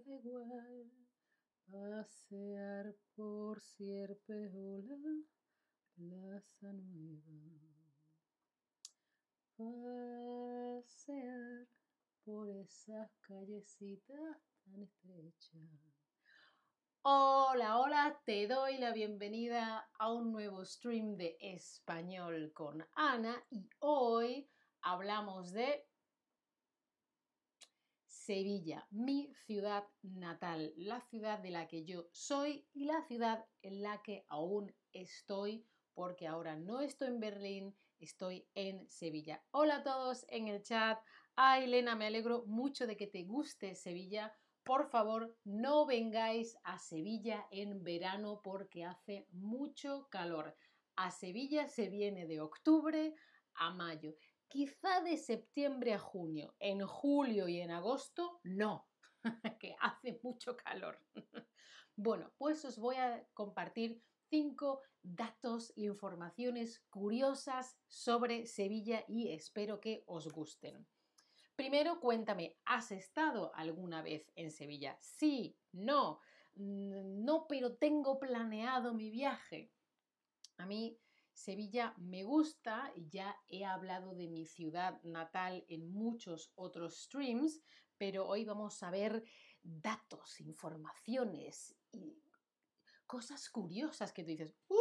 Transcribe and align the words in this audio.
da 0.00 0.14
igual 0.14 0.86
pasear 1.70 2.94
por 3.16 3.60
Sierpeola, 3.60 4.96
Plaza 5.96 6.72
Nueva. 6.72 7.64
Pasear 9.56 10.86
por 12.24 12.48
esas 12.48 13.10
callecitas 13.22 14.36
tan 14.64 14.82
estrechas. 14.82 15.88
Hola, 17.02 17.78
hola, 17.78 18.20
te 18.24 18.46
doy 18.46 18.78
la 18.78 18.92
bienvenida 18.92 19.90
a 19.98 20.12
un 20.12 20.30
nuevo 20.30 20.64
stream 20.64 21.16
de 21.16 21.36
español 21.40 22.52
con 22.52 22.86
Ana 22.94 23.44
y 23.50 23.68
hoy 23.80 24.48
hablamos 24.80 25.52
de 25.52 25.88
Sevilla, 28.28 28.86
mi 28.90 29.32
ciudad 29.46 29.84
natal, 30.02 30.74
la 30.76 31.00
ciudad 31.00 31.38
de 31.38 31.48
la 31.48 31.66
que 31.66 31.86
yo 31.86 32.10
soy 32.12 32.68
y 32.74 32.84
la 32.84 33.00
ciudad 33.04 33.46
en 33.62 33.80
la 33.80 34.02
que 34.02 34.26
aún 34.28 34.70
estoy, 34.92 35.64
porque 35.94 36.26
ahora 36.26 36.54
no 36.54 36.82
estoy 36.82 37.08
en 37.08 37.20
Berlín, 37.20 37.74
estoy 37.98 38.46
en 38.52 38.86
Sevilla. 38.90 39.42
Hola 39.50 39.76
a 39.76 39.82
todos 39.82 40.26
en 40.28 40.48
el 40.48 40.62
chat. 40.62 40.98
Ah, 41.36 41.58
Elena, 41.58 41.96
me 41.96 42.06
alegro 42.06 42.44
mucho 42.44 42.86
de 42.86 42.98
que 42.98 43.06
te 43.06 43.22
guste 43.22 43.74
Sevilla. 43.74 44.36
Por 44.62 44.90
favor, 44.90 45.34
no 45.44 45.86
vengáis 45.86 46.58
a 46.64 46.78
Sevilla 46.78 47.46
en 47.50 47.82
verano 47.82 48.42
porque 48.44 48.84
hace 48.84 49.26
mucho 49.30 50.06
calor. 50.10 50.54
A 50.96 51.10
Sevilla 51.12 51.66
se 51.66 51.88
viene 51.88 52.26
de 52.26 52.42
octubre 52.42 53.14
a 53.54 53.72
mayo 53.72 54.14
quizá 54.48 55.00
de 55.02 55.16
septiembre 55.16 55.94
a 55.94 55.98
junio. 55.98 56.54
En 56.58 56.86
julio 56.86 57.48
y 57.48 57.60
en 57.60 57.70
agosto, 57.70 58.40
no, 58.44 58.88
que 59.60 59.76
hace 59.80 60.18
mucho 60.22 60.56
calor. 60.56 61.00
bueno, 61.96 62.32
pues 62.38 62.64
os 62.64 62.78
voy 62.78 62.96
a 62.96 63.26
compartir 63.34 64.02
cinco 64.30 64.82
datos 65.02 65.72
e 65.76 65.82
informaciones 65.82 66.80
curiosas 66.90 67.78
sobre 67.86 68.46
Sevilla 68.46 69.04
y 69.08 69.32
espero 69.32 69.80
que 69.80 70.04
os 70.06 70.28
gusten. 70.32 70.86
Primero, 71.56 71.98
cuéntame, 72.00 72.56
¿has 72.66 72.92
estado 72.92 73.52
alguna 73.54 74.00
vez 74.02 74.30
en 74.36 74.50
Sevilla? 74.50 74.96
Sí, 75.00 75.58
no, 75.72 76.20
mm, 76.54 77.24
no, 77.24 77.46
pero 77.48 77.76
tengo 77.76 78.18
planeado 78.18 78.94
mi 78.94 79.10
viaje. 79.10 79.72
A 80.56 80.66
mí 80.66 81.00
Sevilla 81.38 81.94
me 81.98 82.24
gusta, 82.24 82.92
ya 82.96 83.36
he 83.48 83.64
hablado 83.64 84.12
de 84.12 84.26
mi 84.26 84.44
ciudad 84.44 85.00
natal 85.04 85.64
en 85.68 85.88
muchos 85.88 86.52
otros 86.56 87.04
streams, 87.04 87.62
pero 87.96 88.26
hoy 88.26 88.44
vamos 88.44 88.82
a 88.82 88.90
ver 88.90 89.22
datos, 89.62 90.40
informaciones 90.40 91.76
y 91.92 92.20
cosas 93.06 93.48
curiosas 93.50 94.12
que 94.12 94.24
tú 94.24 94.30
dices, 94.30 94.56
¡uh! 94.68 94.74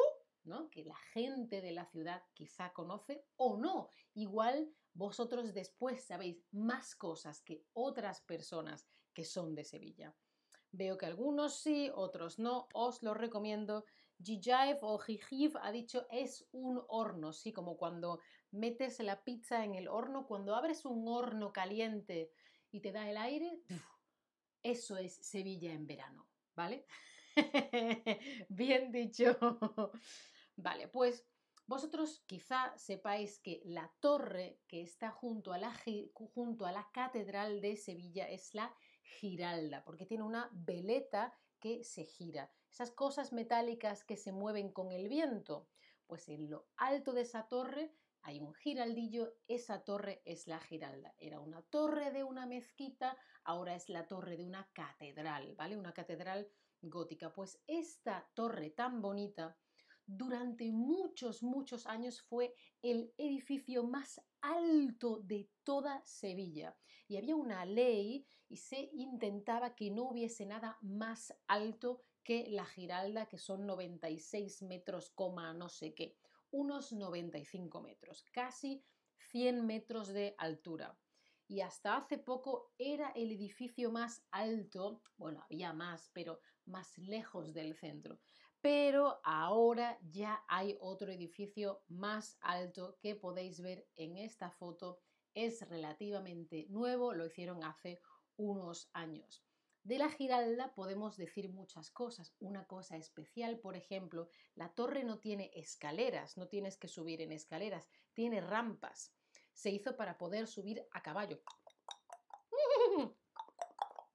¿no? 0.45 0.67
Que 0.71 0.83
la 0.83 0.97
gente 1.13 1.61
de 1.61 1.73
la 1.73 1.85
ciudad 1.85 2.23
quizá 2.33 2.73
conoce 2.73 3.23
o 3.35 3.55
no. 3.57 3.89
Igual 4.15 4.73
vosotros 4.93 5.53
después 5.53 6.05
sabéis 6.05 6.43
más 6.51 6.95
cosas 6.95 7.39
que 7.41 7.67
otras 7.73 8.21
personas 8.21 8.87
que 9.13 9.25
son 9.25 9.53
de 9.53 9.63
Sevilla. 9.63 10.15
Veo 10.71 10.97
que 10.97 11.05
algunos 11.05 11.59
sí, 11.59 11.91
otros 11.93 12.39
no. 12.39 12.67
Os 12.73 13.03
lo 13.03 13.13
recomiendo 13.13 13.85
Jijaev 14.23 14.79
o 14.81 14.97
Jijiv 14.97 15.57
ha 15.61 15.71
dicho 15.71 16.07
es 16.11 16.47
un 16.51 16.81
horno, 16.87 17.33
sí, 17.33 17.53
como 17.53 17.77
cuando 17.77 18.19
metes 18.51 18.99
la 18.99 19.23
pizza 19.23 19.63
en 19.63 19.75
el 19.75 19.87
horno, 19.87 20.25
cuando 20.27 20.55
abres 20.55 20.85
un 20.85 21.07
horno 21.07 21.53
caliente 21.53 22.31
y 22.71 22.79
te 22.81 22.91
da 22.91 23.09
el 23.09 23.17
aire, 23.17 23.61
eso 24.63 24.97
es 24.97 25.15
Sevilla 25.15 25.71
en 25.71 25.85
verano, 25.85 26.27
¿vale? 26.55 26.85
Bien 28.49 28.91
dicho. 28.91 29.37
vale, 30.55 30.87
pues 30.87 31.25
vosotros 31.67 32.23
quizá 32.25 32.73
sepáis 32.77 33.39
que 33.39 33.61
la 33.65 33.91
torre 33.99 34.61
que 34.67 34.81
está 34.81 35.11
junto 35.11 35.53
a 35.53 35.57
la, 35.57 35.73
junto 36.13 36.65
a 36.65 36.71
la 36.71 36.89
catedral 36.93 37.61
de 37.61 37.75
Sevilla 37.75 38.27
es 38.29 38.55
la 38.55 38.73
Giralda, 39.03 39.83
porque 39.83 40.05
tiene 40.05 40.23
una 40.23 40.49
veleta 40.53 41.37
que 41.59 41.83
se 41.83 42.05
gira 42.05 42.51
esas 42.77 42.91
cosas 42.91 43.33
metálicas 43.33 44.03
que 44.03 44.15
se 44.15 44.31
mueven 44.31 44.71
con 44.71 44.91
el 44.91 45.09
viento. 45.09 45.67
Pues 46.05 46.29
en 46.29 46.47
lo 46.47 46.67
alto 46.75 47.11
de 47.11 47.21
esa 47.21 47.47
torre 47.47 47.91
hay 48.21 48.39
un 48.39 48.53
giraldillo, 48.53 49.33
esa 49.47 49.83
torre 49.83 50.21
es 50.25 50.45
la 50.45 50.59
giralda. 50.59 51.15
Era 51.17 51.39
una 51.39 51.63
torre 51.63 52.11
de 52.11 52.23
una 52.23 52.45
mezquita, 52.45 53.17
ahora 53.43 53.73
es 53.73 53.89
la 53.89 54.05
torre 54.05 54.37
de 54.37 54.45
una 54.45 54.69
catedral, 54.73 55.55
¿vale? 55.55 55.75
Una 55.75 55.91
catedral 55.91 56.47
gótica. 56.83 57.33
Pues 57.33 57.59
esta 57.65 58.29
torre 58.35 58.69
tan 58.69 59.01
bonita 59.01 59.57
durante 60.05 60.71
muchos, 60.71 61.41
muchos 61.41 61.87
años 61.87 62.21
fue 62.21 62.53
el 62.83 63.11
edificio 63.17 63.85
más 63.85 64.21
alto 64.39 65.19
de 65.23 65.49
toda 65.63 66.05
Sevilla. 66.05 66.77
Y 67.07 67.17
había 67.17 67.35
una 67.35 67.65
ley 67.65 68.27
y 68.49 68.57
se 68.57 68.91
intentaba 68.93 69.73
que 69.73 69.89
no 69.89 70.03
hubiese 70.03 70.45
nada 70.45 70.77
más 70.81 71.33
alto 71.47 72.03
que 72.27 72.45
la 72.49 72.65
Giralda, 72.65 73.27
que 73.27 73.37
son 73.37 73.65
96 73.65 74.61
metros, 74.63 75.13
no 75.55 75.69
sé 75.69 75.93
qué, 75.93 76.17
unos 76.51 76.91
95 76.91 77.81
metros, 77.81 78.25
casi 78.33 78.83
100 79.31 79.65
metros 79.65 80.09
de 80.09 80.35
altura. 80.37 80.99
Y 81.47 81.61
hasta 81.61 81.95
hace 81.95 82.17
poco 82.17 82.73
era 82.77 83.11
el 83.11 83.31
edificio 83.31 83.93
más 83.93 84.25
alto, 84.31 85.01
bueno, 85.15 85.41
había 85.45 85.71
más, 85.71 86.11
pero 86.11 86.41
más 86.65 86.97
lejos 86.97 87.53
del 87.53 87.73
centro. 87.75 88.19
Pero 88.59 89.21
ahora 89.23 89.97
ya 90.01 90.43
hay 90.49 90.75
otro 90.81 91.13
edificio 91.13 91.85
más 91.87 92.37
alto 92.41 92.97
que 92.99 93.15
podéis 93.15 93.61
ver 93.61 93.87
en 93.95 94.17
esta 94.17 94.51
foto. 94.51 94.99
Es 95.33 95.65
relativamente 95.69 96.65
nuevo, 96.67 97.13
lo 97.13 97.25
hicieron 97.25 97.63
hace 97.63 98.01
unos 98.35 98.89
años. 98.91 99.47
De 99.87 99.97
la 99.97 100.09
Giralda 100.09 100.73
podemos 100.75 101.15
decir 101.15 101.47
muchas 101.47 101.91
cosas. 101.91 102.35
Una 102.39 102.67
cosa 102.67 102.97
especial, 102.97 103.57
por 103.57 103.77
ejemplo, 103.77 104.27
la 104.53 104.67
torre 104.73 105.05
no 105.05 105.19
tiene 105.19 105.49
escaleras, 105.53 106.35
no 106.35 106.49
tienes 106.49 106.75
que 106.75 106.89
subir 106.89 107.21
en 107.21 107.31
escaleras, 107.31 107.87
tiene 108.11 108.41
rampas. 108.41 109.13
Se 109.53 109.69
hizo 109.69 109.95
para 109.95 110.17
poder 110.17 110.47
subir 110.47 110.85
a 110.91 111.01
caballo. 111.01 111.41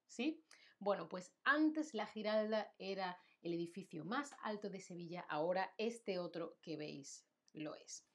¿Sí? 0.07 0.45
Bueno, 0.79 1.09
pues 1.09 1.33
antes 1.43 1.95
la 1.95 2.05
Giralda 2.05 2.75
era 2.77 3.19
el 3.41 3.55
edificio 3.55 4.05
más 4.05 4.35
alto 4.43 4.69
de 4.69 4.79
Sevilla, 4.79 5.25
ahora 5.27 5.73
este 5.79 6.19
otro 6.19 6.59
que 6.61 6.77
veis 6.77 7.27
lo 7.55 7.77
es. 7.77 8.07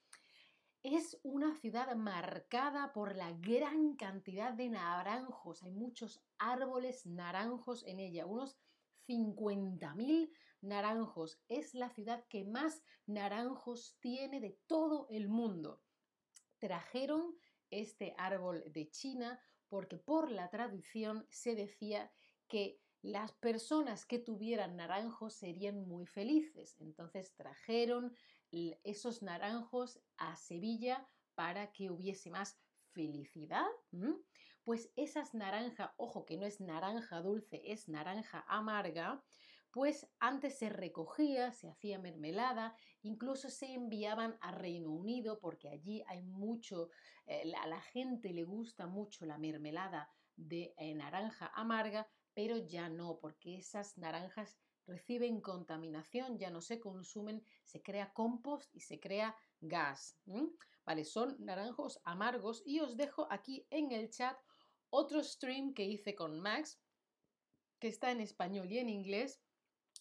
Es 0.83 1.19
una 1.23 1.55
ciudad 1.55 1.95
marcada 1.95 2.93
por 2.93 3.15
la 3.15 3.31
gran 3.33 3.95
cantidad 3.95 4.53
de 4.53 4.69
naranjos. 4.69 5.63
Hay 5.63 5.71
muchos 5.71 6.21
árboles 6.37 7.05
naranjos 7.05 7.83
en 7.85 7.99
ella, 7.99 8.25
unos 8.25 8.57
50.000 9.07 10.31
naranjos. 10.61 11.39
Es 11.47 11.73
la 11.73 11.89
ciudad 11.89 12.25
que 12.29 12.43
más 12.43 12.83
naranjos 13.05 13.97
tiene 13.99 14.39
de 14.39 14.59
todo 14.67 15.07
el 15.09 15.27
mundo. 15.27 15.81
Trajeron 16.59 17.35
este 17.69 18.15
árbol 18.17 18.63
de 18.71 18.89
China 18.89 19.41
porque 19.67 19.97
por 19.97 20.31
la 20.31 20.49
tradición 20.49 21.25
se 21.29 21.55
decía 21.55 22.11
que 22.47 22.79
las 23.01 23.31
personas 23.33 24.05
que 24.05 24.19
tuvieran 24.19 24.75
naranjos 24.75 25.33
serían 25.33 25.87
muy 25.87 26.05
felices. 26.05 26.75
Entonces 26.79 27.33
trajeron 27.35 28.13
esos 28.51 29.21
naranjos 29.21 29.99
a 30.17 30.35
Sevilla 30.35 31.07
para 31.35 31.71
que 31.71 31.91
hubiese 31.91 32.29
más 32.29 32.59
felicidad, 32.91 33.67
pues 34.63 34.91
esas 34.95 35.33
naranjas, 35.33 35.91
ojo 35.97 36.25
que 36.25 36.37
no 36.37 36.45
es 36.45 36.59
naranja 36.59 37.21
dulce, 37.21 37.61
es 37.65 37.87
naranja 37.87 38.43
amarga, 38.47 39.23
pues 39.71 40.07
antes 40.19 40.57
se 40.57 40.69
recogía, 40.69 41.51
se 41.51 41.69
hacía 41.69 41.99
mermelada, 41.99 42.75
incluso 43.03 43.49
se 43.49 43.73
enviaban 43.73 44.37
a 44.41 44.51
Reino 44.51 44.91
Unido 44.91 45.39
porque 45.39 45.69
allí 45.69 46.03
hay 46.07 46.23
mucho, 46.23 46.89
eh, 47.27 47.51
a 47.61 47.67
la 47.67 47.81
gente 47.81 48.33
le 48.33 48.43
gusta 48.43 48.87
mucho 48.87 49.25
la 49.25 49.37
mermelada 49.37 50.09
de 50.35 50.73
eh, 50.77 50.95
naranja 50.95 51.51
amarga, 51.53 52.07
pero 52.33 52.57
ya 52.57 52.89
no, 52.89 53.19
porque 53.19 53.57
esas 53.57 53.97
naranjas 53.97 54.57
reciben 54.87 55.41
contaminación, 55.41 56.37
ya 56.37 56.49
no 56.49 56.61
se 56.61 56.79
consumen, 56.79 57.43
se 57.63 57.81
crea 57.81 58.13
compost 58.13 58.73
y 58.73 58.79
se 58.79 58.99
crea 58.99 59.35
gas. 59.61 60.17
Vale, 60.85 61.03
son 61.03 61.35
naranjos 61.39 61.99
amargos 62.03 62.63
y 62.65 62.79
os 62.79 62.95
dejo 62.95 63.27
aquí 63.29 63.67
en 63.69 63.91
el 63.91 64.09
chat 64.09 64.37
otro 64.89 65.23
stream 65.23 65.73
que 65.73 65.83
hice 65.83 66.15
con 66.15 66.39
Max, 66.39 66.79
que 67.79 67.89
está 67.89 68.11
en 68.11 68.21
español 68.21 68.71
y 68.71 68.79
en 68.79 68.89
inglés, 68.89 69.41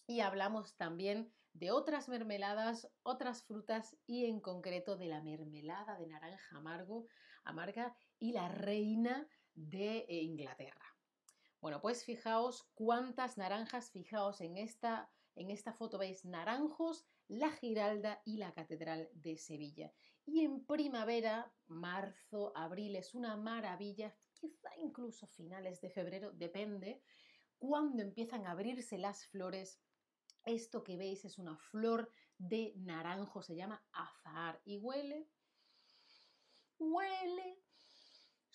y 0.07 0.21
hablamos 0.21 0.75
también 0.77 1.31
de 1.53 1.71
otras 1.71 2.07
mermeladas, 2.07 2.87
otras 3.03 3.43
frutas 3.43 3.97
y 4.05 4.25
en 4.25 4.39
concreto 4.39 4.95
de 4.95 5.07
la 5.07 5.21
mermelada 5.21 5.97
de 5.97 6.07
naranja 6.07 6.55
amargo, 6.55 7.07
amarga 7.43 7.95
y 8.19 8.31
la 8.31 8.47
reina 8.47 9.27
de 9.53 10.05
eh, 10.07 10.21
Inglaterra. 10.21 10.96
Bueno, 11.59 11.81
pues 11.81 12.05
fijaos 12.05 12.69
cuántas 12.75 13.37
naranjas, 13.37 13.91
fijaos 13.91 14.41
en 14.41 14.57
esta, 14.57 15.11
en 15.35 15.49
esta 15.49 15.73
foto, 15.73 15.97
veis 15.97 16.23
naranjos, 16.23 17.05
la 17.27 17.51
Giralda 17.51 18.21
y 18.25 18.37
la 18.37 18.53
Catedral 18.53 19.09
de 19.13 19.37
Sevilla. 19.37 19.91
Y 20.25 20.41
en 20.41 20.65
primavera, 20.65 21.51
marzo, 21.65 22.51
abril, 22.55 22.95
es 22.95 23.15
una 23.15 23.35
maravilla, 23.37 24.15
quizá 24.33 24.69
incluso 24.77 25.27
finales 25.27 25.81
de 25.81 25.89
febrero, 25.89 26.31
depende, 26.31 27.01
cuando 27.57 28.03
empiezan 28.03 28.45
a 28.45 28.51
abrirse 28.51 28.97
las 28.97 29.25
flores. 29.25 29.81
Esto 30.45 30.83
que 30.83 30.95
veis 30.95 31.25
es 31.25 31.37
una 31.39 31.57
flor 31.57 32.11
de 32.37 32.73
naranjo, 32.77 33.41
se 33.41 33.55
llama 33.55 33.83
azahar 33.91 34.61
y 34.63 34.77
huele, 34.77 35.27
huele 36.77 37.56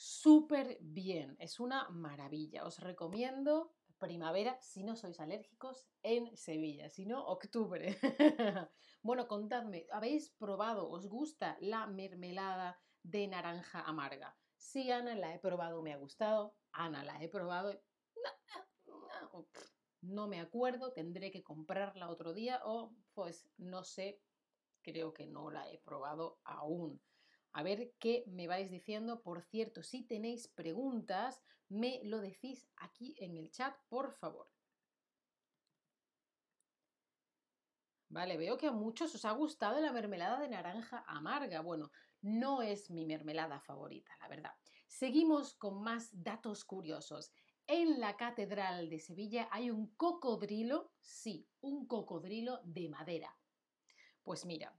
súper 0.03 0.79
bien, 0.81 1.37
es 1.39 1.61
una 1.61 1.89
maravilla. 1.91 2.65
Os 2.65 2.81
recomiendo 2.81 3.73
primavera 3.99 4.59
si 4.61 4.83
no 4.83 4.97
sois 4.97 5.21
alérgicos 5.21 5.87
en 6.03 6.37
Sevilla, 6.37 6.91
si 6.91 7.07
no 7.07 7.25
octubre. 7.25 7.97
bueno, 9.03 9.29
contadme, 9.29 9.87
¿habéis 9.93 10.31
probado, 10.31 10.91
os 10.91 11.07
gusta 11.07 11.57
la 11.61 11.87
mermelada 11.87 12.81
de 13.05 13.29
naranja 13.29 13.83
amarga? 13.83 14.37
Sí, 14.57 14.91
Ana, 14.91 15.15
la 15.15 15.35
he 15.35 15.39
probado, 15.39 15.83
me 15.83 15.93
ha 15.93 15.99
gustado. 15.99 16.57
Ana, 16.73 17.05
la 17.05 17.23
he 17.23 17.29
probado. 17.29 17.81
No, 20.01 20.27
me 20.27 20.41
acuerdo, 20.41 20.93
tendré 20.93 21.31
que 21.31 21.45
comprarla 21.45 22.11
otro 22.11 22.35
día 22.35 22.61
o 22.65 22.93
pues 23.15 23.49
no 23.57 23.85
sé, 23.85 24.21
creo 24.83 25.15
que 25.15 25.27
no 25.29 25.51
la 25.51 25.71
he 25.71 25.79
probado 25.79 26.41
aún. 26.43 27.01
A 27.53 27.63
ver 27.63 27.95
qué 27.99 28.25
me 28.27 28.49
vais 28.49 28.71
diciendo. 28.71 29.23
Por 29.23 29.43
cierto, 29.43 29.83
si 29.83 30.03
tenéis 30.03 30.49
preguntas, 30.49 31.43
me 31.69 32.01
lo 32.05 32.21
decís 32.21 32.69
aquí 32.77 33.15
en 33.19 33.37
el 33.37 33.51
chat, 33.51 33.77
por 33.89 34.13
favor. 34.13 34.49
Vale, 38.09 38.37
veo 38.37 38.59
que 38.59 38.67
a 38.67 38.73
muchos 38.73 39.15
os 39.15 39.25
ha 39.25 39.33
gustado 39.33 39.81
la 39.81 39.91
mermelada 39.91 40.39
de 40.39 40.49
naranja 40.49 41.03
amarga. 41.07 41.63
Bueno, 41.63 41.91
no 42.21 42.61
es 42.61 42.91
mi 42.91 43.07
mermelada 43.07 43.59
favorita, 43.59 44.15
la 44.21 44.29
verdad. 44.29 44.53
Seguimos 44.87 45.55
con 45.55 45.83
más 45.83 46.11
datos 46.13 46.67
curiosos. 46.67 47.33
En 47.67 48.01
la 48.01 48.19
Catedral 48.19 48.91
de 48.91 48.99
Sevilla 48.99 49.49
hay 49.51 49.71
un 49.71 49.95
cocodrilo, 49.95 50.93
sí, 51.01 51.49
un 51.61 51.87
cocodrilo 51.87 52.61
de 52.65 52.91
madera. 52.91 53.39
Pues 54.23 54.45
mira, 54.45 54.79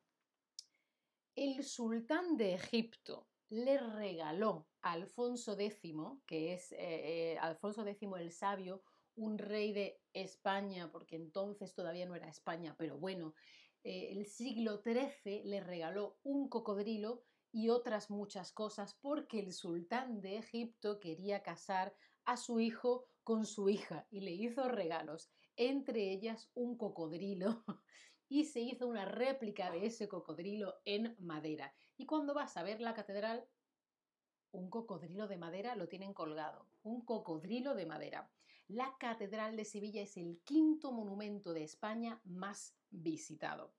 el 1.35 1.63
sultán 1.63 2.37
de 2.37 2.53
Egipto 2.53 3.27
le 3.49 3.77
regaló 3.79 4.67
a 4.81 4.93
Alfonso 4.93 5.57
X, 5.57 5.93
que 6.25 6.53
es 6.53 6.71
eh, 6.73 6.77
eh, 6.79 7.37
Alfonso 7.39 7.85
X 7.85 8.09
el 8.17 8.31
Sabio, 8.31 8.83
un 9.15 9.37
rey 9.37 9.73
de 9.73 10.01
España, 10.13 10.91
porque 10.91 11.15
entonces 11.15 11.73
todavía 11.73 12.05
no 12.05 12.15
era 12.15 12.29
España, 12.29 12.75
pero 12.77 12.97
bueno, 12.97 13.35
eh, 13.83 14.09
el 14.11 14.25
siglo 14.25 14.81
XIII 14.83 15.43
le 15.43 15.59
regaló 15.59 16.17
un 16.23 16.49
cocodrilo 16.49 17.23
y 17.51 17.69
otras 17.69 18.09
muchas 18.09 18.51
cosas 18.51 18.95
porque 19.01 19.39
el 19.39 19.53
sultán 19.53 20.21
de 20.21 20.37
Egipto 20.37 20.99
quería 20.99 21.43
casar 21.43 21.95
a 22.25 22.37
su 22.37 22.59
hijo 22.59 23.05
con 23.23 23.45
su 23.45 23.69
hija 23.69 24.07
y 24.09 24.21
le 24.21 24.31
hizo 24.31 24.67
regalos, 24.67 25.29
entre 25.55 26.11
ellas 26.11 26.49
un 26.53 26.77
cocodrilo 26.77 27.63
y 28.33 28.45
se 28.45 28.61
hizo 28.61 28.87
una 28.87 29.05
réplica 29.05 29.69
de 29.69 29.85
ese 29.85 30.07
cocodrilo 30.07 30.81
en 30.85 31.15
madera. 31.19 31.71
Y 31.97 32.07
cuando 32.07 32.33
vas 32.33 32.57
a 32.57 32.63
ver 32.63 32.81
la 32.81 32.95
catedral, 32.95 33.47
un 34.51 34.71
cocodrilo 34.71 35.27
de 35.27 35.37
madera 35.37 35.75
lo 35.75 35.87
tienen 35.87 36.15
colgado, 36.15 36.65
un 36.81 37.05
cocodrilo 37.05 37.75
de 37.75 37.85
madera. 37.85 38.31
La 38.67 38.95
Catedral 38.97 39.55
de 39.55 39.65
Sevilla 39.65 40.01
es 40.01 40.17
el 40.17 40.41
quinto 40.43 40.91
monumento 40.91 41.53
de 41.53 41.63
España 41.63 42.19
más 42.23 42.75
visitado. 42.89 43.75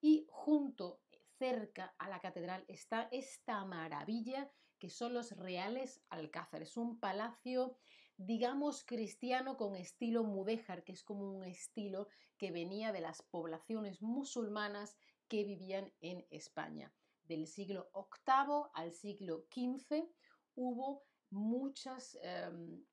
Y 0.00 0.26
junto, 0.30 1.02
cerca 1.36 1.94
a 1.98 2.08
la 2.08 2.20
catedral, 2.20 2.64
está 2.66 3.10
esta 3.12 3.62
maravilla 3.66 4.50
que 4.78 4.88
son 4.88 5.12
los 5.12 5.32
Reales 5.32 6.00
Alcázares, 6.08 6.78
un 6.78 6.98
palacio 6.98 7.76
digamos, 8.18 8.84
cristiano 8.84 9.56
con 9.56 9.76
estilo 9.76 10.24
mudéjar, 10.24 10.82
que 10.82 10.92
es 10.92 11.04
como 11.04 11.30
un 11.30 11.44
estilo 11.44 12.08
que 12.36 12.50
venía 12.50 12.92
de 12.92 13.00
las 13.00 13.22
poblaciones 13.22 14.02
musulmanas 14.02 14.96
que 15.28 15.44
vivían 15.44 15.92
en 16.00 16.26
España. 16.30 16.92
Del 17.24 17.46
siglo 17.46 17.90
VIII 17.94 18.70
al 18.74 18.92
siglo 18.92 19.46
XV 19.50 20.08
hubo 20.56 21.04
muchas 21.30 22.18
em, 22.22 22.84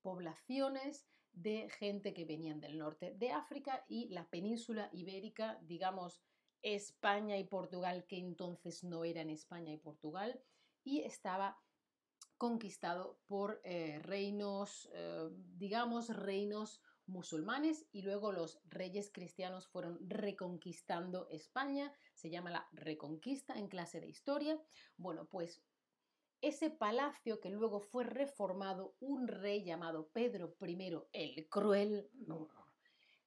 poblaciones 0.00 1.06
de 1.32 1.68
gente 1.68 2.14
que 2.14 2.24
venían 2.24 2.60
del 2.60 2.78
norte 2.78 3.12
de 3.14 3.32
África 3.32 3.84
y 3.86 4.08
la 4.08 4.28
península 4.30 4.88
ibérica, 4.92 5.58
digamos, 5.62 6.22
España 6.62 7.36
y 7.36 7.44
Portugal, 7.44 8.06
que 8.06 8.18
entonces 8.18 8.82
no 8.82 9.04
eran 9.04 9.28
España 9.28 9.72
y 9.72 9.78
Portugal, 9.78 10.42
y 10.84 11.00
estaba 11.00 11.58
conquistado 12.40 13.20
por 13.26 13.60
eh, 13.64 13.98
reinos, 14.02 14.88
eh, 14.94 15.28
digamos, 15.58 16.08
reinos 16.08 16.80
musulmanes 17.04 17.86
y 17.92 18.00
luego 18.00 18.32
los 18.32 18.62
reyes 18.64 19.10
cristianos 19.12 19.68
fueron 19.68 19.98
reconquistando 20.08 21.28
España, 21.28 21.92
se 22.14 22.30
llama 22.30 22.48
la 22.50 22.66
reconquista 22.72 23.58
en 23.58 23.68
clase 23.68 24.00
de 24.00 24.08
historia. 24.08 24.58
Bueno, 24.96 25.26
pues 25.26 25.62
ese 26.40 26.70
palacio 26.70 27.40
que 27.40 27.50
luego 27.50 27.80
fue 27.80 28.04
reformado, 28.04 28.94
un 29.00 29.28
rey 29.28 29.62
llamado 29.62 30.08
Pedro 30.08 30.56
I 30.62 30.94
el 31.12 31.46
Cruel, 31.50 32.08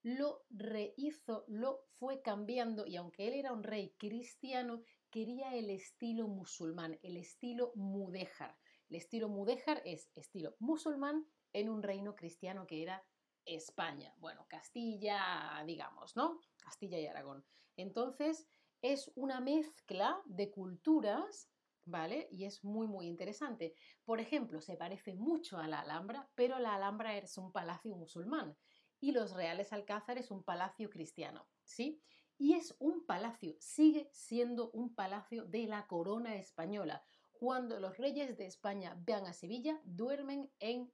lo 0.01 0.44
rehizo, 0.50 1.45
lo 1.48 1.86
fue 2.00 2.24
cambiando 2.24 2.88
y 2.88 2.95
aunque 2.95 3.27
él 3.27 3.36
era 3.36 3.54
un 3.54 3.62
rey 3.62 3.94
cristiano, 4.00 4.81
quería 5.12 5.54
el 5.56 5.69
estilo 5.69 6.27
musulmán, 6.27 6.98
el 7.04 7.18
estilo 7.18 7.74
mudéjar. 7.75 8.57
El 8.94 8.98
estilo 8.98 9.28
mudéjar 9.28 9.81
es 9.86 10.12
estilo 10.13 10.56
musulmán 10.60 11.25
en 11.51 11.68
un 11.68 11.81
reino 11.81 12.16
cristiano 12.16 12.68
que 12.68 12.84
era 12.84 13.04
España. 13.44 14.13
Bueno, 14.19 14.45
Castilla, 14.48 15.63
digamos, 15.66 16.16
¿no? 16.16 16.40
Castilla 16.63 17.00
y 17.00 17.07
Aragón. 17.07 17.44
Entonces, 17.75 18.48
es 18.84 19.12
una 19.16 19.40
mezcla 19.40 20.22
de 20.25 20.51
culturas, 20.51 21.50
¿vale? 21.86 22.28
Y 22.30 22.45
es 22.45 22.63
muy, 22.63 22.86
muy 22.86 23.07
interesante. 23.07 23.74
Por 24.06 24.19
ejemplo, 24.19 24.62
se 24.62 24.78
parece 24.78 25.16
mucho 25.16 25.57
a 25.57 25.68
la 25.68 25.80
Alhambra, 25.80 26.30
pero 26.36 26.60
la 26.60 26.75
Alhambra 26.75 27.18
es 27.18 27.36
un 27.39 27.51
palacio 27.51 27.96
musulmán 27.96 28.56
y 29.00 29.12
los 29.12 29.34
Reales 29.34 29.74
Alcázares 29.74 30.29
un 30.29 30.44
palacio 30.44 30.91
cristiano, 30.91 31.48
¿sí? 31.63 32.00
Y 32.38 32.53
es 32.53 32.75
un 32.77 33.08
palacio, 33.08 33.56
sigue 33.60 34.08
siendo 34.13 34.70
un 34.70 34.94
palacio 34.94 35.46
de 35.46 35.65
la 35.65 35.88
corona 35.88 36.36
española 36.36 37.03
cuando 37.44 37.78
los 37.78 37.98
reyes 37.98 38.38
de 38.38 38.46
España 38.46 38.96
vean 39.06 39.26
a 39.26 39.34
Sevilla, 39.34 39.78
duermen 39.84 40.50
en, 40.62 40.94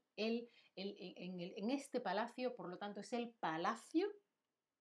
este 0.76 2.02
palacio, 2.02 2.56
por 2.56 2.70
lo 2.70 2.80
tanto 2.80 3.02
es 3.02 3.14
el 3.14 3.36
palacio, 3.40 4.08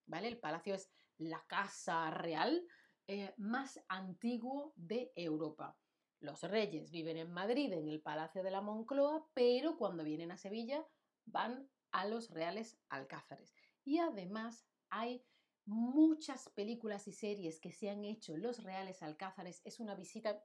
¿vale? 0.07 0.29
El 0.29 0.39
palacio 0.39 0.75
es 0.75 0.91
la 1.19 1.45
casa 1.47 2.11
real 2.11 2.67
eh, 3.07 3.35
más 3.37 3.85
antiguo 3.87 4.73
de 4.77 5.13
Europa. 5.15 5.79
Los 6.21 6.43
reyes 6.43 6.91
viven 6.91 7.19
en 7.19 7.35
Madrid, 7.35 7.71
en 7.75 7.87
el 7.87 8.01
Palacio 8.01 8.43
de 8.43 8.51
la 8.51 8.63
Moncloa, 8.63 9.29
pero 9.35 9.77
cuando 9.77 10.05
vienen 10.05 10.33
a 10.33 10.39
Sevilla 10.39 10.87
van 11.27 11.69
a 11.93 12.07
los 12.07 12.31
Reales 12.31 12.79
Alcázares. 12.89 13.55
Y 13.85 13.99
además 13.99 14.67
hay 14.89 15.23
muchas 15.67 16.49
películas 16.49 17.07
y 17.09 17.13
series 17.13 17.61
que 17.61 17.73
se 17.73 17.91
han 17.91 18.07
hecho 18.07 18.33
en 18.33 18.41
los 18.41 18.63
Reales 18.65 19.03
Alcázares. 19.03 19.61
Es 19.67 19.81
una 19.81 19.95
visita 19.95 20.43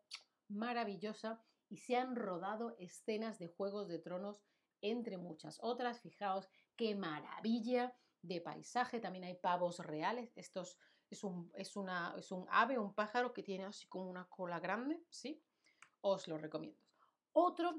maravillosa 0.53 1.41
y 1.69 1.77
se 1.77 1.98
han 1.98 2.15
rodado 2.15 2.75
escenas 2.77 3.39
de 3.39 3.48
Juegos 3.48 3.88
de 3.88 4.00
Tronos 4.00 4.41
entre 4.81 5.17
muchas 5.17 5.57
otras. 5.62 6.01
Fijaos 6.01 6.50
qué 6.75 6.95
maravilla 6.95 7.95
de 8.22 8.41
paisaje. 8.41 9.00
También 9.00 9.25
hay 9.25 9.36
pavos 9.36 9.79
reales. 9.79 10.31
Estos 10.38 10.77
es 11.10 11.24
un, 11.24 11.51
es, 11.55 11.75
una, 11.75 12.15
es 12.17 12.31
un 12.31 12.48
ave, 12.50 12.77
un 12.77 12.93
pájaro 12.93 13.33
que 13.33 13.43
tiene 13.43 13.65
así 13.65 13.88
como 13.88 14.10
una 14.10 14.27
cola 14.29 14.60
grande, 14.60 15.03
¿sí? 15.10 15.43
Os 16.01 16.27
lo 16.27 16.38
recomiendo. 16.38 16.79
Otra 17.31 17.74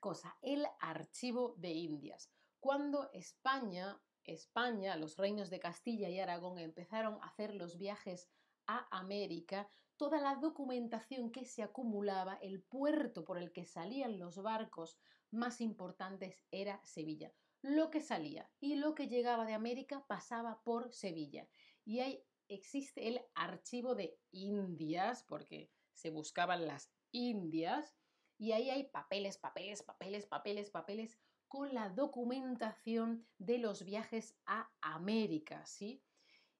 cosa, 0.00 0.36
el 0.42 0.66
archivo 0.80 1.54
de 1.56 1.70
Indias. 1.70 2.30
Cuando 2.60 3.10
España, 3.12 4.00
España, 4.24 4.96
los 4.96 5.16
reinos 5.16 5.50
de 5.50 5.60
Castilla 5.60 6.08
y 6.08 6.18
Aragón 6.20 6.58
empezaron 6.58 7.14
a 7.22 7.26
hacer 7.26 7.54
los 7.54 7.78
viajes 7.78 8.28
a 8.66 8.86
América, 8.96 9.68
toda 9.96 10.20
la 10.20 10.36
documentación 10.36 11.30
que 11.30 11.44
se 11.44 11.62
acumulaba, 11.62 12.38
el 12.42 12.62
puerto 12.62 13.24
por 13.24 13.38
el 13.38 13.52
que 13.52 13.64
salían 13.64 14.18
los 14.18 14.42
barcos 14.42 14.98
más 15.30 15.60
importantes 15.60 16.44
era 16.50 16.80
Sevilla. 16.84 17.32
Lo 17.62 17.90
que 17.90 18.00
salía 18.00 18.50
y 18.60 18.76
lo 18.76 18.94
que 18.94 19.08
llegaba 19.08 19.44
de 19.44 19.54
América 19.54 20.04
pasaba 20.06 20.62
por 20.62 20.92
Sevilla. 20.92 21.48
Y 21.84 22.00
ahí 22.00 22.22
existe 22.48 23.08
el 23.08 23.20
archivo 23.34 23.94
de 23.94 24.18
Indias, 24.30 25.24
porque 25.24 25.70
se 25.94 26.10
buscaban 26.10 26.66
las 26.66 26.92
Indias, 27.10 27.96
y 28.38 28.52
ahí 28.52 28.70
hay 28.70 28.84
papeles, 28.84 29.38
papeles, 29.38 29.82
papeles, 29.82 30.26
papeles, 30.26 30.70
papeles 30.70 31.18
con 31.48 31.72
la 31.72 31.88
documentación 31.88 33.26
de 33.38 33.58
los 33.58 33.84
viajes 33.84 34.36
a 34.44 34.70
América, 34.80 35.64
¿sí? 35.64 36.02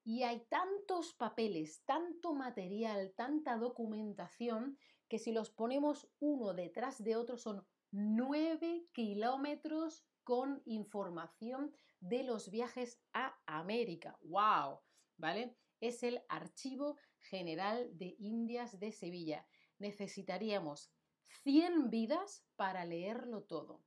Y 0.06 0.22
hay 0.22 0.46
tantos 0.46 1.14
papeles, 1.14 1.82
tanto 1.84 2.32
material, 2.32 3.12
tanta 3.16 3.56
documentación, 3.56 4.78
que 5.08 5.18
si 5.18 5.32
los 5.32 5.50
ponemos 5.50 6.08
uno 6.20 6.54
detrás 6.54 7.02
de 7.02 7.16
otro 7.16 7.36
son 7.36 7.66
nueve 7.90 8.86
kilómetros 8.92 10.06
con 10.22 10.62
información 10.64 11.74
de 11.98 12.22
los 12.22 12.52
viajes 12.52 13.02
a 13.14 13.36
América. 13.46 14.16
¡Wow! 14.22 14.78
¿Vale? 15.16 15.56
Es 15.80 16.04
el 16.04 16.22
Archivo 16.28 16.96
General 17.18 17.90
de 17.98 18.14
Indias 18.20 18.78
de 18.78 18.92
Sevilla. 18.92 19.44
Necesitaríamos 19.80 20.88
100 21.42 21.90
vidas 21.90 22.46
para 22.54 22.84
leerlo 22.84 23.42
todo. 23.42 23.82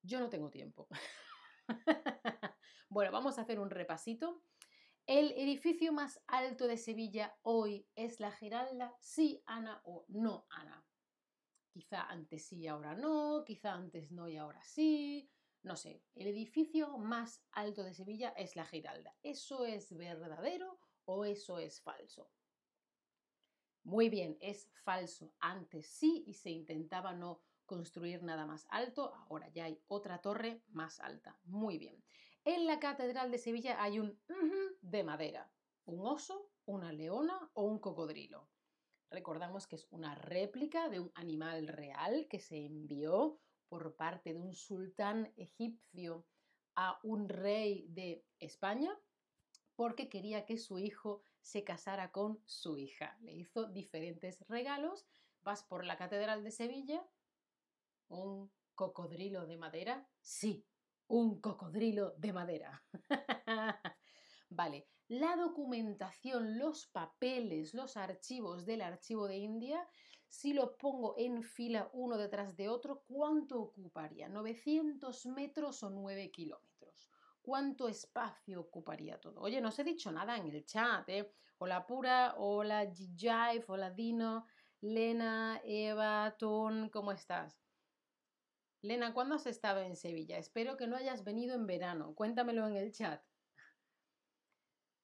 Yo 0.00 0.18
no 0.18 0.30
tengo 0.30 0.50
tiempo. 0.50 0.88
bueno, 2.88 3.12
vamos 3.12 3.36
a 3.36 3.42
hacer 3.42 3.60
un 3.60 3.68
repasito. 3.68 4.42
¿El 5.06 5.32
edificio 5.32 5.92
más 5.92 6.22
alto 6.28 6.68
de 6.68 6.76
Sevilla 6.76 7.36
hoy 7.42 7.88
es 7.96 8.20
la 8.20 8.30
Giralda? 8.30 8.96
Sí, 9.00 9.42
Ana, 9.46 9.80
o 9.84 10.04
no, 10.08 10.46
Ana. 10.48 10.86
Quizá 11.72 12.02
antes 12.02 12.46
sí 12.46 12.60
y 12.60 12.66
ahora 12.68 12.94
no, 12.94 13.42
quizá 13.44 13.72
antes 13.72 14.12
no 14.12 14.28
y 14.28 14.36
ahora 14.36 14.62
sí. 14.62 15.28
No 15.62 15.74
sé, 15.74 16.04
el 16.14 16.28
edificio 16.28 16.98
más 16.98 17.44
alto 17.50 17.82
de 17.82 17.94
Sevilla 17.94 18.28
es 18.36 18.54
la 18.54 18.64
Giralda. 18.64 19.16
¿Eso 19.22 19.64
es 19.64 19.92
verdadero 19.92 20.78
o 21.04 21.24
eso 21.24 21.58
es 21.58 21.80
falso? 21.80 22.30
Muy 23.82 24.08
bien, 24.08 24.36
es 24.40 24.70
falso. 24.84 25.34
Antes 25.40 25.88
sí 25.88 26.22
y 26.28 26.34
se 26.34 26.50
intentaba 26.50 27.12
no 27.12 27.42
construir 27.66 28.22
nada 28.22 28.46
más 28.46 28.66
alto, 28.70 29.14
ahora 29.14 29.48
ya 29.48 29.64
hay 29.64 29.82
otra 29.88 30.20
torre 30.20 30.62
más 30.68 31.00
alta. 31.00 31.40
Muy 31.42 31.78
bien. 31.78 32.04
En 32.44 32.66
la 32.66 32.80
Catedral 32.80 33.30
de 33.30 33.38
Sevilla 33.38 33.80
hay 33.80 34.00
un 34.00 34.18
de 34.80 35.04
madera, 35.04 35.48
un 35.84 36.04
oso, 36.04 36.50
una 36.64 36.92
leona 36.92 37.50
o 37.54 37.62
un 37.62 37.78
cocodrilo. 37.78 38.48
Recordamos 39.10 39.68
que 39.68 39.76
es 39.76 39.86
una 39.92 40.16
réplica 40.16 40.88
de 40.88 40.98
un 40.98 41.12
animal 41.14 41.68
real 41.68 42.26
que 42.28 42.40
se 42.40 42.64
envió 42.64 43.38
por 43.68 43.94
parte 43.94 44.32
de 44.32 44.40
un 44.40 44.54
sultán 44.54 45.32
egipcio 45.36 46.26
a 46.74 46.98
un 47.04 47.28
rey 47.28 47.86
de 47.88 48.24
España 48.40 48.98
porque 49.76 50.08
quería 50.08 50.44
que 50.44 50.58
su 50.58 50.80
hijo 50.80 51.24
se 51.42 51.62
casara 51.62 52.10
con 52.10 52.42
su 52.44 52.76
hija. 52.76 53.16
Le 53.20 53.34
hizo 53.34 53.66
diferentes 53.66 54.44
regalos. 54.48 55.06
Vas 55.42 55.62
por 55.62 55.84
la 55.84 55.96
Catedral 55.96 56.42
de 56.42 56.50
Sevilla, 56.50 57.06
un 58.08 58.50
cocodrilo 58.74 59.46
de 59.46 59.56
madera. 59.56 60.08
Sí, 60.20 60.66
un 61.12 61.42
cocodrilo 61.42 62.14
de 62.16 62.32
madera. 62.32 62.82
vale, 64.48 64.88
la 65.08 65.36
documentación, 65.36 66.58
los 66.58 66.86
papeles, 66.86 67.74
los 67.74 67.98
archivos 67.98 68.64
del 68.64 68.80
archivo 68.80 69.28
de 69.28 69.36
India, 69.36 69.86
si 70.26 70.54
lo 70.54 70.78
pongo 70.78 71.14
en 71.18 71.42
fila 71.42 71.90
uno 71.92 72.16
detrás 72.16 72.56
de 72.56 72.70
otro, 72.70 73.04
¿cuánto 73.06 73.60
ocuparía? 73.60 74.30
¿900 74.30 75.26
metros 75.26 75.82
o 75.82 75.90
9 75.90 76.30
kilómetros? 76.30 77.10
¿Cuánto 77.42 77.88
espacio 77.88 78.62
ocuparía 78.62 79.20
todo? 79.20 79.38
Oye, 79.42 79.60
no 79.60 79.68
os 79.68 79.78
he 79.78 79.84
dicho 79.84 80.10
nada 80.10 80.38
en 80.38 80.46
el 80.46 80.64
chat, 80.64 81.06
¿eh? 81.10 81.30
Hola 81.58 81.86
Pura, 81.86 82.36
hola 82.38 82.90
Jive, 82.90 83.64
hola 83.66 83.90
Dino, 83.90 84.46
Lena, 84.80 85.60
Eva, 85.62 86.34
Ton, 86.38 86.88
¿cómo 86.88 87.12
estás? 87.12 87.61
Lena, 88.82 89.14
¿cuándo 89.14 89.36
has 89.36 89.46
estado 89.46 89.80
en 89.80 89.94
Sevilla? 89.94 90.38
Espero 90.38 90.76
que 90.76 90.88
no 90.88 90.96
hayas 90.96 91.22
venido 91.22 91.54
en 91.54 91.66
verano. 91.66 92.16
Cuéntamelo 92.16 92.66
en 92.66 92.76
el 92.76 92.90
chat. 92.90 93.24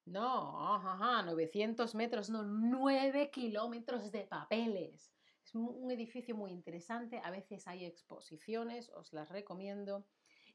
No, 0.04 0.75
ajá, 0.75 1.23
900 1.23 1.94
metros, 1.94 2.28
no, 2.28 2.42
9 2.42 3.30
kilómetros 3.30 4.11
de 4.11 4.25
papeles. 4.25 5.12
Es 5.44 5.54
un 5.54 5.90
edificio 5.92 6.35
muy 6.35 6.50
interesante, 6.50 7.20
a 7.23 7.30
veces 7.30 7.68
hay 7.68 7.85
exposiciones, 7.85 8.90
os 8.90 9.12
las 9.12 9.28
recomiendo. 9.30 10.08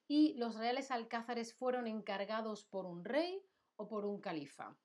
Y 0.05 0.33
los 0.33 0.55
reales 0.55 0.91
alcázares 0.91 1.53
fueron 1.53 1.87
encargados 1.87 2.65
por 2.65 2.85
un 2.85 3.05
rey 3.05 3.41
o 3.77 3.87
por 3.87 4.05
un 4.05 4.19
califa. 4.19 4.77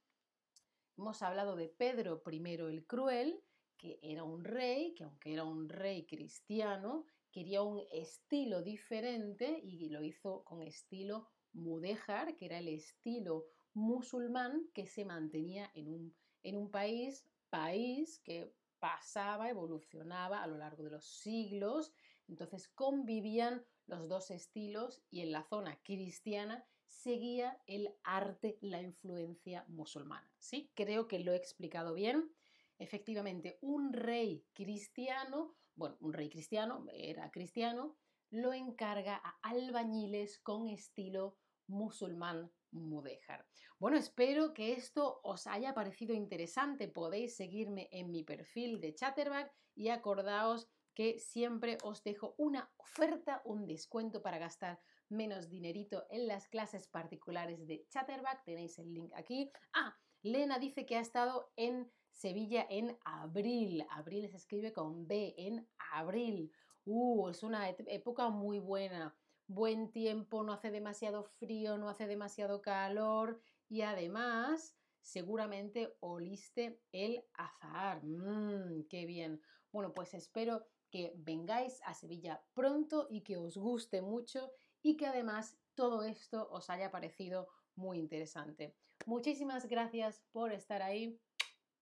Hemos 0.97 1.23
hablado 1.23 1.57
de 1.57 1.69
Pedro 1.69 2.23
I 2.25 2.43
el 2.45 2.87
Cruel, 2.87 3.43
que 3.77 3.99
era 4.03 4.23
un 4.23 4.45
rey, 4.45 4.95
que 4.95 5.05
aunque 5.05 5.33
era 5.33 5.45
un 5.45 5.69
rey 5.69 6.07
cristiano, 6.07 7.05
quería 7.31 7.63
un 7.63 7.83
estilo 7.93 8.63
diferente 8.63 9.61
y 9.63 9.89
lo 9.89 10.03
hizo 10.03 10.45
con 10.45 10.63
estilo 10.63 11.29
mudéjar, 11.53 12.37
que 12.37 12.47
era 12.47 12.59
el 12.59 12.69
estilo 12.69 13.47
musulmán 13.75 14.69
que 14.75 14.87
se 14.87 15.05
mantenía 15.05 15.71
en 15.75 15.89
un, 15.89 16.17
en 16.43 16.57
un 16.57 16.71
país, 16.71 17.25
país 17.51 18.21
que 18.21 18.55
pasaba, 18.79 19.49
evolucionaba 19.49 20.43
a 20.43 20.47
lo 20.47 20.57
largo 20.57 20.85
de 20.85 20.91
los 20.91 21.07
siglos, 21.07 21.93
entonces 22.29 22.69
convivían 22.69 23.65
los 23.87 24.09
dos 24.09 24.31
estilos 24.31 25.03
y 25.11 25.21
en 25.21 25.33
la 25.33 25.45
zona 25.45 25.81
cristiana 25.83 26.65
seguía 26.87 27.61
el 27.67 27.95
arte, 28.03 28.59
la 28.61 28.81
influencia 28.83 29.65
musulmana. 29.69 30.31
¿Sí? 30.39 30.71
Creo 30.75 31.09
que 31.09 31.19
lo 31.21 31.33
he 31.33 31.37
explicado 31.37 31.95
bien. 31.95 32.33
Efectivamente, 32.79 33.59
un 33.61 33.93
rey 33.93 34.45
cristiano 34.53 35.57
bueno, 35.79 35.97
un 36.01 36.13
rey 36.13 36.29
cristiano, 36.29 36.85
era 36.93 37.31
cristiano, 37.31 37.97
lo 38.31 38.53
encarga 38.53 39.17
a 39.17 39.39
albañiles 39.43 40.41
con 40.41 40.69
estilo 40.69 41.39
musulmán 41.69 42.51
mudéjar. 42.73 43.47
Bueno, 43.79 43.97
espero 43.97 44.53
que 44.53 44.73
esto 44.73 45.21
os 45.23 45.47
haya 45.47 45.75
parecido 45.75 46.15
interesante. 46.15 46.89
Podéis 46.89 47.37
seguirme 47.37 47.89
en 47.93 48.11
mi 48.11 48.25
perfil 48.25 48.81
de 48.81 48.95
Chatterback 48.95 49.55
y 49.75 49.89
acordaos 49.89 50.69
que 50.95 51.21
siempre 51.21 51.79
os 51.85 52.03
dejo 52.03 52.35
una 52.39 52.73
oferta, 52.77 53.41
un 53.45 53.67
descuento 53.67 54.21
para 54.21 54.39
gastar 54.39 54.81
menos 55.09 55.49
dinerito 55.49 56.07
en 56.11 56.27
las 56.27 56.49
clases 56.49 56.89
particulares 56.89 57.67
de 57.69 57.87
Chatterback. 57.89 58.45
Tenéis 58.45 58.79
el 58.81 58.93
link 58.93 59.13
aquí. 59.15 59.51
Ah, 59.73 59.97
Lena 60.23 60.59
dice 60.59 60.85
que 60.85 60.97
ha 60.97 61.01
estado 61.01 61.53
en 61.57 61.91
Sevilla 62.19 62.67
en 62.69 62.99
abril. 63.05 63.87
Abril 63.91 64.29
se 64.29 64.39
escribe 64.39 64.73
con 64.73 65.07
B, 65.07 65.37
en 65.39 65.69
abril. 65.93 66.51
Uh, 66.85 67.29
es 67.29 67.45
una 67.45 67.69
época 67.71 68.29
muy 68.29 68.59
buena. 68.59 69.17
Buen 69.47 69.93
tiempo, 69.93 70.43
no 70.43 70.53
hace 70.53 70.73
demasiado 70.73 71.23
frío, 71.23 71.79
no 71.79 71.89
hace 71.89 72.09
demasiado 72.09 72.61
calor 72.61 73.41
y 73.69 73.83
además 73.83 74.77
seguramente 75.01 75.97
oliste 76.01 76.83
el 76.91 77.25
azahar. 77.35 78.03
Mmm, 78.03 78.89
qué 78.89 79.07
bien. 79.07 79.41
Bueno, 79.71 79.95
pues 79.95 80.13
espero 80.13 80.67
que 80.91 81.13
vengáis 81.19 81.81
a 81.85 81.95
Sevilla 81.95 82.43
pronto 82.53 83.07
y 83.09 83.21
que 83.21 83.37
os 83.37 83.57
guste 83.57 84.03
mucho 84.03 84.51
y 84.83 84.97
que 84.97 85.07
además 85.07 85.57
todo 85.77 86.03
esto 86.03 86.49
os 86.51 86.69
haya 86.69 86.91
parecido 86.91 87.47
muy 87.77 88.01
interesante. 88.01 88.75
Muchísimas 89.07 89.69
gracias 89.69 90.21
por 90.33 90.53
estar 90.53 90.83
ahí. 90.83 91.17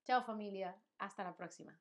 Chao 0.06 0.22
familia, 0.22 0.80
hasta 0.98 1.24
la 1.24 1.36
próxima. 1.36 1.78